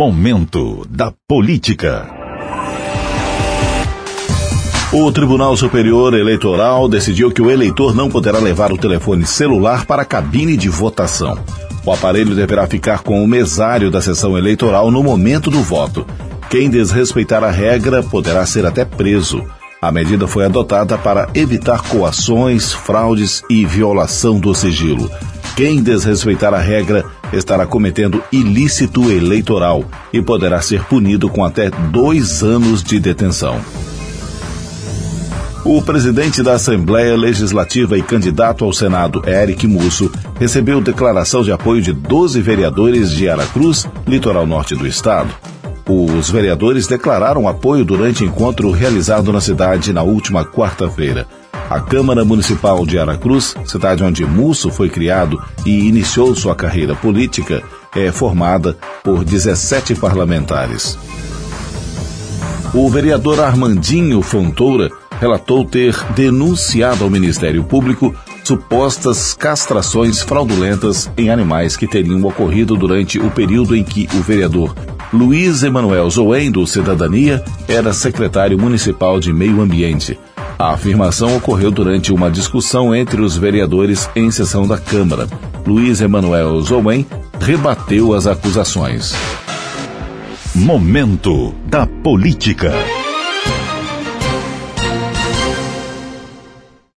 [0.00, 2.08] Momento da Política.
[4.94, 10.00] O Tribunal Superior Eleitoral decidiu que o eleitor não poderá levar o telefone celular para
[10.00, 11.38] a cabine de votação.
[11.84, 16.06] O aparelho deverá ficar com o mesário da sessão eleitoral no momento do voto.
[16.48, 19.44] Quem desrespeitar a regra poderá ser até preso.
[19.82, 25.10] A medida foi adotada para evitar coações, fraudes e violação do sigilo.
[25.60, 27.04] Quem desrespeitar a regra
[27.34, 33.60] estará cometendo ilícito eleitoral e poderá ser punido com até dois anos de detenção.
[35.62, 41.82] O presidente da Assembleia Legislativa e candidato ao Senado, Eric Musso, recebeu declaração de apoio
[41.82, 45.28] de 12 vereadores de Aracruz, litoral norte do estado.
[45.86, 51.26] Os vereadores declararam apoio durante encontro realizado na cidade na última quarta-feira.
[51.70, 57.62] A Câmara Municipal de Aracruz, cidade onde Musso foi criado e iniciou sua carreira política,
[57.94, 60.98] é formada por 17 parlamentares.
[62.74, 71.76] O vereador Armandinho Fontoura relatou ter denunciado ao Ministério Público supostas castrações fraudulentas em animais
[71.76, 74.74] que teriam ocorrido durante o período em que o vereador
[75.12, 80.18] Luiz Emanuel Zoen, do Cidadania, era secretário municipal de Meio Ambiente.
[80.60, 85.26] A afirmação ocorreu durante uma discussão entre os vereadores em sessão da Câmara.
[85.66, 87.06] Luiz Emanuel Zouen
[87.40, 89.14] rebateu as acusações.
[90.54, 92.74] Momento da Política.